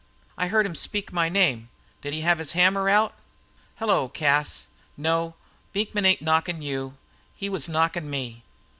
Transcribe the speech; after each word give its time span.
I 0.35 0.47
heard 0.47 0.65
him 0.65 0.73
speak 0.73 1.13
my 1.13 1.29
name. 1.29 1.69
Did 2.01 2.11
he 2.11 2.21
have 2.21 2.39
his 2.39 2.53
hammer 2.53 2.89
out?" 2.89 3.13
"Hello, 3.75 4.09
Cas. 4.09 4.65
No, 4.97 5.35
Beekman 5.73 6.05
ain't 6.05 6.23
knockin' 6.23 6.63
you. 6.63 6.97
He 7.35 7.49
was 7.49 7.69
knockin' 7.69 8.09
me. 8.09 8.41